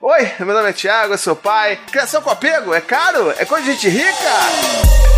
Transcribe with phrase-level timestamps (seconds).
[0.00, 1.76] Oi, meu nome é Thiago, eu sou pai.
[1.90, 3.32] Criação com apego é caro?
[3.36, 5.17] É coisa de gente rica?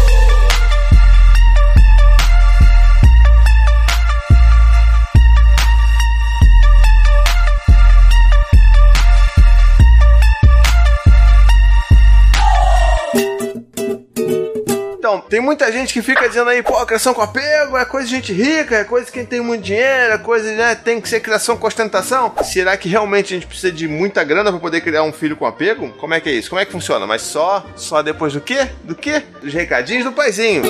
[15.30, 18.32] Tem muita gente que fica dizendo aí, pô, criação com apego é coisa de gente
[18.32, 21.56] rica, é coisa de quem tem muito dinheiro, é coisa, né, tem que ser criação
[21.56, 22.34] com ostentação.
[22.42, 25.46] Será que realmente a gente precisa de muita grana para poder criar um filho com
[25.46, 25.90] apego?
[25.92, 26.50] Como é que é isso?
[26.50, 27.06] Como é que funciona?
[27.06, 28.68] Mas só, só depois do quê?
[28.82, 29.22] Do quê?
[29.40, 30.64] Dos recadinhos do paizinho.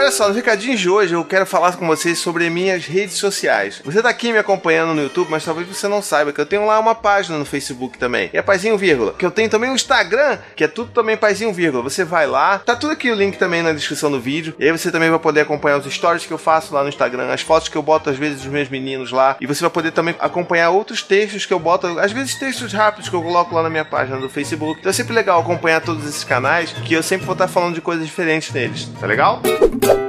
[0.00, 3.82] Olha só, nos recadinhos de hoje eu quero falar com vocês sobre minhas redes sociais.
[3.84, 6.64] Você tá aqui me acompanhando no YouTube, mas talvez você não saiba que eu tenho
[6.64, 8.30] lá uma página no Facebook também.
[8.32, 9.12] É paizinho vírgula.
[9.12, 11.82] Que eu tenho também um Instagram, que é tudo também paizinho vírgula.
[11.82, 14.54] Você vai lá, tá tudo aqui o link também na descrição do vídeo.
[14.58, 17.30] E aí você também vai poder acompanhar os stories que eu faço lá no Instagram,
[17.30, 19.36] as fotos que eu boto às vezes dos meus meninos lá.
[19.38, 23.10] E você vai poder também acompanhar outros textos que eu boto, às vezes textos rápidos
[23.10, 24.80] que eu coloco lá na minha página do Facebook.
[24.80, 27.82] Então é sempre legal acompanhar todos esses canais, que eu sempre vou estar falando de
[27.82, 28.88] coisas diferentes neles.
[28.98, 29.42] Tá legal?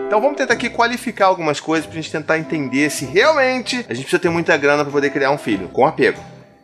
[0.08, 4.04] Então vamos tentar aqui qualificar algumas coisas pra gente tentar entender se realmente a gente
[4.04, 6.20] precisa ter muita grana para poder criar um filho com apego.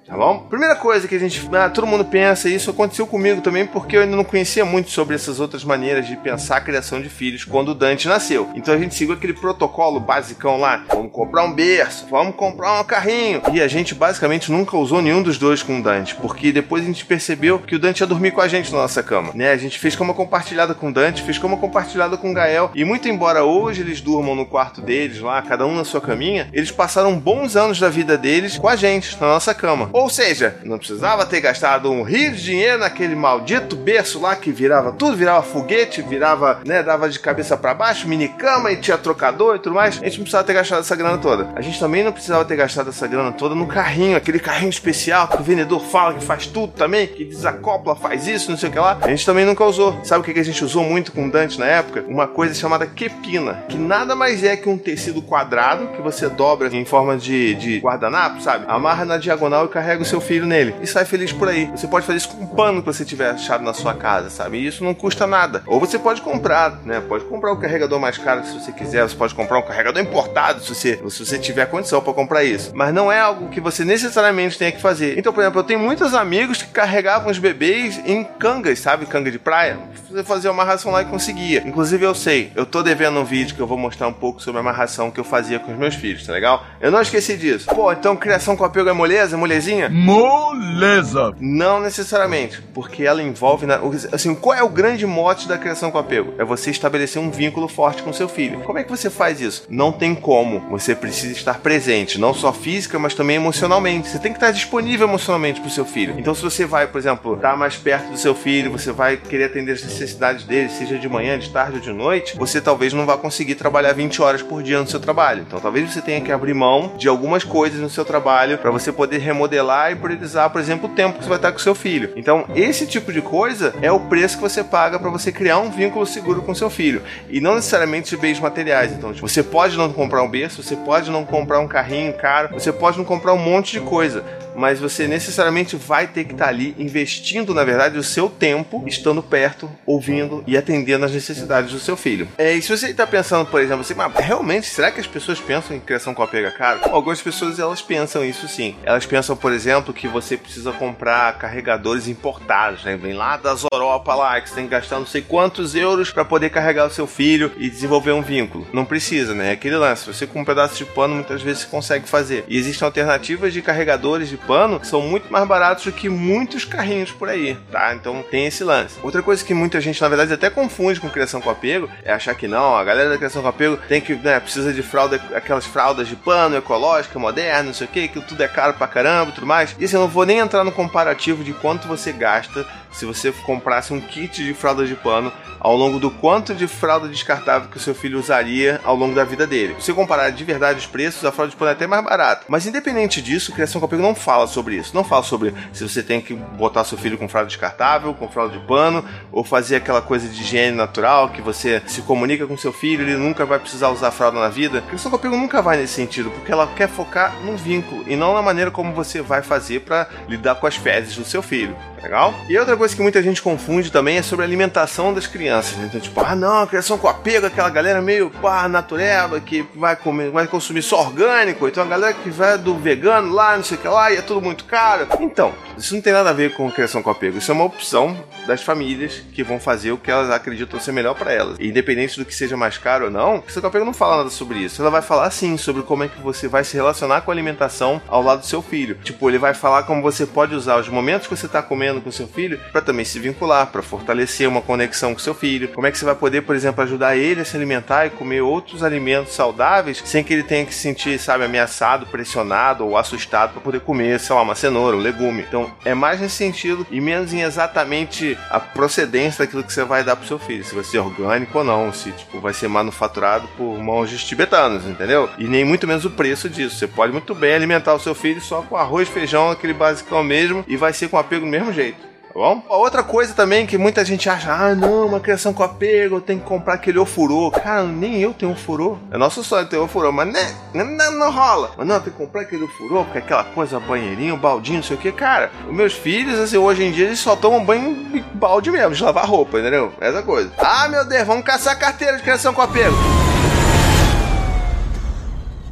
[0.08, 0.40] Tá bom?
[0.50, 1.50] Primeira coisa que a gente.
[1.52, 5.16] Ah, todo mundo pensa, isso aconteceu comigo também, porque eu ainda não conhecia muito sobre
[5.16, 8.50] essas outras maneiras de pensar a criação de filhos quando o Dante nasceu.
[8.56, 10.86] Então a gente seguiu aquele protocolo basicão lá.
[10.88, 13.42] Vamos comprar um berço, vamos comprar um carrinho.
[13.52, 16.86] E a gente basicamente nunca usou nenhum dos dois com o Dante, porque depois a
[16.86, 19.34] gente percebeu que o Dante ia dormir com a gente na nossa cama.
[19.36, 19.52] Né?
[19.52, 22.72] A gente fez como compartilhada com o Dante, fez como compartilhada com o Gael.
[22.74, 26.48] E muito embora hoje eles durmam no quarto deles lá, cada um na sua caminha,
[26.54, 29.90] eles passaram bons anos da vida deles com a gente, na nossa cama.
[29.98, 34.52] Ou seja, não precisava ter gastado um rio de dinheiro naquele maldito berço lá que
[34.52, 38.96] virava tudo, virava foguete, virava, né, dava de cabeça para baixo, mini cama e tinha
[38.96, 40.00] trocador e tudo mais.
[40.00, 41.50] A gente não precisava ter gastado essa grana toda.
[41.56, 45.30] A gente também não precisava ter gastado essa grana toda no carrinho, aquele carrinho especial
[45.30, 48.72] que o vendedor fala que faz tudo também, que desacopla, faz isso, não sei o
[48.72, 49.00] que lá.
[49.02, 50.00] A gente também nunca usou.
[50.04, 52.06] Sabe o que a gente usou muito com o Dante na época?
[52.08, 56.68] Uma coisa chamada quepina, que nada mais é que um tecido quadrado que você dobra
[56.68, 58.66] em forma de, de guardanapo, sabe?
[58.68, 61.66] Amarra na diagonal e carrega o seu filho nele e sai feliz por aí.
[61.68, 64.58] Você pode fazer isso com um pano que você tiver achado na sua casa, sabe?
[64.58, 65.64] E isso não custa nada.
[65.66, 67.02] Ou você pode comprar, né?
[67.02, 69.04] Pode comprar o um carregador mais caro se você quiser.
[69.04, 72.72] Você pode comprar um carregador importado se você, se você tiver condição para comprar isso.
[72.74, 75.18] Mas não é algo que você necessariamente tenha que fazer.
[75.18, 79.06] Então, por exemplo, eu tenho muitos amigos que carregavam os bebês em cangas, sabe?
[79.06, 79.78] Canga de praia.
[80.10, 81.64] Você fazia uma amarração lá e conseguia.
[81.66, 84.58] Inclusive, eu sei, eu tô devendo um vídeo que eu vou mostrar um pouco sobre
[84.58, 86.66] a amarração que eu fazia com os meus filhos, tá legal?
[86.82, 87.68] Eu não esqueci disso.
[87.68, 89.77] Pô, então criação com apego é moleza, molezinha?
[89.90, 91.36] Moleza!
[91.40, 93.66] Não necessariamente, porque ela envolve.
[93.66, 93.80] Na,
[94.12, 96.34] assim, qual é o grande mote da criação com apego?
[96.38, 98.62] É você estabelecer um vínculo forte com seu filho.
[98.62, 99.66] Como é que você faz isso?
[99.70, 100.60] Não tem como.
[100.70, 104.10] Você precisa estar presente, não só física, mas também emocionalmente.
[104.10, 106.16] Você tem que estar disponível emocionalmente pro seu filho.
[106.18, 109.46] Então, se você vai, por exemplo, estar mais perto do seu filho, você vai querer
[109.46, 113.06] atender as necessidades dele, seja de manhã, de tarde ou de noite, você talvez não
[113.06, 115.44] vá conseguir trabalhar 20 horas por dia no seu trabalho.
[115.48, 118.92] Então, talvez você tenha que abrir mão de algumas coisas no seu trabalho para você
[118.92, 122.12] poder remodelar e priorizar, por exemplo, o tempo que você vai estar com seu filho.
[122.16, 125.70] Então, esse tipo de coisa é o preço que você paga para você criar um
[125.70, 127.02] vínculo seguro com seu filho.
[127.30, 128.92] E não necessariamente de bens materiais.
[128.92, 132.50] Então, tipo, você pode não comprar um berço, você pode não comprar um carrinho caro,
[132.54, 134.24] você pode não comprar um monte de coisa
[134.58, 139.22] mas você necessariamente vai ter que estar ali investindo, na verdade, o seu tempo, estando
[139.22, 142.28] perto, ouvindo e atendendo às necessidades do seu filho.
[142.38, 145.40] É, e se você está pensando, por exemplo, assim, mas realmente, será que as pessoas
[145.40, 146.80] pensam em criação com apego caro?
[146.90, 148.76] Algumas pessoas elas pensam isso sim.
[148.84, 149.57] Elas pensam, por exemplo,
[149.94, 152.98] que você precisa comprar carregadores importados, né?
[152.98, 156.26] Vem lá das Europa lá, que você tem que gastar não sei quantos euros para
[156.26, 158.68] poder carregar o seu filho e desenvolver um vínculo.
[158.74, 159.50] Não precisa, né?
[159.50, 160.06] É aquele lance.
[160.06, 162.46] Você com um pedaço de pano muitas vezes consegue fazer.
[162.48, 166.66] E existem alternativas de carregadores de pano que são muito mais baratos do que muitos
[166.66, 167.94] carrinhos por aí, tá?
[167.94, 168.98] Então tem esse lance.
[169.02, 172.36] Outra coisa que muita gente, na verdade, até confunde com criação com apego é achar
[172.36, 175.66] que não, a galera da criação com apego tem que, né, precisa de fralda, aquelas
[175.66, 179.32] fraldas de pano ecológica, moderna, não sei o que, que tudo é caro pra caramba
[179.32, 179.76] tudo mais.
[179.80, 183.32] E assim, eu não vou nem entrar no comparativo de quanto você gasta se você
[183.32, 187.78] comprasse um kit de fralda de pano ao longo do quanto de fralda descartável que
[187.78, 189.76] o seu filho usaria ao longo da vida dele.
[189.80, 192.46] Se comparar de verdade os preços, a fralda de pano é até mais barata.
[192.48, 194.96] Mas independente disso, Criação com não fala sobre isso.
[194.96, 198.58] Não fala sobre se você tem que botar seu filho com fralda descartável, com fralda
[198.58, 202.72] de pano, ou fazer aquela coisa de higiene natural, que você se comunica com seu
[202.72, 204.82] filho, ele nunca vai precisar usar fralda na vida.
[204.82, 208.42] Criação com nunca vai nesse sentido, porque ela quer focar no vínculo e não na
[208.42, 211.78] maneira como você vai fazer para lidar com as fezes do seu filho.
[212.02, 212.34] Legal?
[212.48, 215.78] E outra coisa que muita gente confunde também é sobre a alimentação das crianças.
[215.78, 215.86] Né?
[215.88, 219.96] Então, tipo, ah, não, a criação com apego, aquela galera meio pá, natureba, que vai
[219.96, 221.68] comer, vai consumir só orgânico.
[221.68, 224.22] Então a galera que vai do vegano lá, não sei o que lá, e é
[224.22, 225.08] tudo muito caro.
[225.20, 227.38] Então, isso não tem nada a ver com criação com apego.
[227.38, 231.16] Isso é uma opção das famílias que vão fazer o que elas acreditam ser melhor
[231.16, 231.58] para elas.
[231.60, 234.30] E independente do que seja mais caro ou não, criação com apego não fala nada
[234.30, 234.82] sobre isso.
[234.82, 238.02] Ela vai falar sim sobre como é que você vai se relacionar com a alimentação
[238.08, 238.98] ao lado do seu filho.
[239.04, 242.12] Tipo, ele vai falar como você pode usar os momentos que você está comendo com
[242.12, 245.70] seu filho para também se vincular, para fortalecer uma conexão com seu filho.
[245.70, 248.42] Como é que você vai poder, por exemplo, ajudar ele a se alimentar e comer
[248.42, 253.54] outros alimentos saudáveis sem que ele tenha que se sentir, sabe, ameaçado, pressionado ou assustado
[253.54, 255.44] para poder comer, sei lá, uma cenoura, um legume.
[255.48, 260.04] Então, é mais nesse sentido e menos em exatamente a procedência daquilo que você vai
[260.04, 263.48] dar pro seu filho, se vai ser orgânico ou não, se tipo vai ser manufaturado
[263.58, 265.30] por de tibetanos, entendeu?
[265.38, 266.76] E nem muito menos o preço disso.
[266.76, 270.64] Você pode muito bem alimentar o seu filho só com arroz, feijão, aquele basicão mesmo
[270.68, 272.64] e vai ser com apego do mesmo jeito bom?
[272.70, 276.40] Outra coisa também que muita gente acha, ah, não, uma criação com apego, eu tenho
[276.40, 277.50] que comprar aquele ofurô.
[277.50, 278.98] Cara, nem eu tenho ofurô.
[279.12, 281.72] É nosso sonho ter ofurô, mas né, não, não rola.
[281.76, 285.00] Mas não, tem que comprar aquele ofurô, porque aquela coisa, banheirinho, baldinho, não sei o
[285.00, 285.12] que.
[285.12, 288.94] Cara, os meus filhos, assim, hoje em dia, eles só tomam banho em balde mesmo,
[288.94, 289.92] de lavar roupa, entendeu?
[290.00, 290.52] Essa coisa.
[290.60, 292.96] Ah, meu Deus, vamos caçar carteira de criação com apego.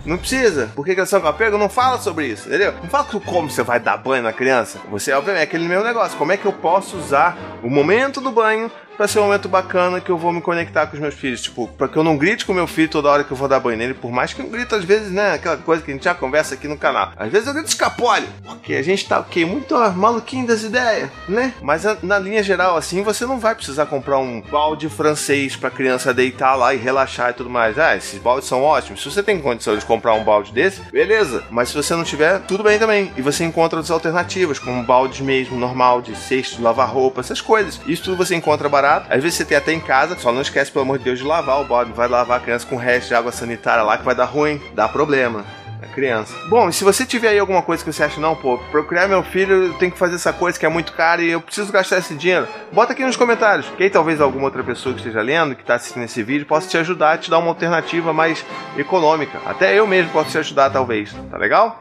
[0.05, 0.71] Não precisa.
[0.75, 2.73] Porque criação com apego não fala sobre isso, entendeu?
[2.81, 4.79] Não fala como você vai dar banho na criança.
[4.91, 6.17] Você, obviamente, é aquele meu negócio.
[6.17, 9.99] Como é que eu posso usar o momento do banho para ser um momento bacana
[9.99, 11.41] que eu vou me conectar com os meus filhos.
[11.41, 13.59] Tipo, para que eu não grite com meu filho toda hora que eu vou dar
[13.59, 15.33] banho nele, por mais que eu grito às vezes, né?
[15.33, 17.11] Aquela coisa que a gente já conversa aqui no canal.
[17.17, 21.53] Às vezes eu grito escapole, porque a gente tá, ok, muito maluquinho das ideias, né?
[21.61, 26.13] Mas na linha geral, assim, você não vai precisar comprar um balde francês pra criança
[26.13, 27.77] deitar lá e relaxar e tudo mais.
[27.77, 29.01] Ah, esses baldes são ótimos.
[29.01, 31.43] Se você tem condição de comprar um balde desse, beleza.
[31.49, 33.11] Mas se você não tiver, tudo bem também.
[33.17, 37.79] E você encontra outras alternativas, como baldes mesmo, normal, de cesto, lavar roupa, essas coisas.
[37.85, 39.07] Isso tudo você encontra barato barato.
[39.09, 41.25] Às vezes você tem até em casa, só não esquece, pelo amor de Deus, de
[41.25, 41.91] lavar o bode.
[41.91, 44.87] Vai lavar a criança com resto de água sanitária lá que vai dar ruim, dá
[44.87, 45.43] problema
[45.81, 46.33] a criança.
[46.47, 49.65] Bom, se você tiver aí alguma coisa que você acha, não, pô, procurar meu filho,
[49.65, 52.15] eu tenho que fazer essa coisa que é muito cara e eu preciso gastar esse
[52.15, 53.67] dinheiro, bota aqui nos comentários.
[53.75, 56.69] Que aí talvez alguma outra pessoa que esteja lendo, que está assistindo esse vídeo, possa
[56.69, 58.45] te ajudar, te dar uma alternativa mais
[58.77, 59.39] econômica.
[59.45, 61.13] Até eu mesmo posso te ajudar, talvez.
[61.29, 61.79] Tá legal?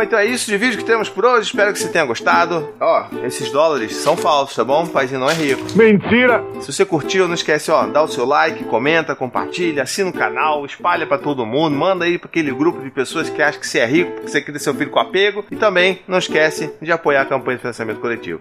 [0.00, 1.48] Bom, então é isso de vídeo que temos por hoje.
[1.48, 2.72] Espero que você tenha gostado.
[2.80, 4.84] Ó, esses dólares são falsos, tá bom?
[4.84, 5.60] O paizinho não é rico.
[5.76, 6.42] Mentira!
[6.62, 10.64] Se você curtiu, não esquece, ó, dá o seu like, comenta, compartilha, assina o canal,
[10.64, 13.80] espalha para todo mundo, manda aí para aquele grupo de pessoas que acham que você
[13.80, 15.44] é rico, porque você quer ter seu filho com apego.
[15.50, 18.40] E também não esquece de apoiar a campanha de financiamento coletivo.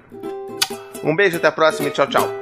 [1.04, 2.34] Um beijo, até a próxima e tchau, tchau.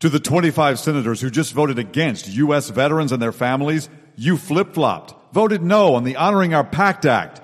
[0.00, 2.72] To the 25 senators who just voted against U.S.
[2.72, 5.14] veterans and their families, you flip-flopped.
[5.32, 7.43] Voted no on the Honoring Our Pact Act.